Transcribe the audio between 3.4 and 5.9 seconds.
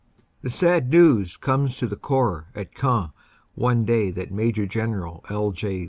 one day that Major General L. J.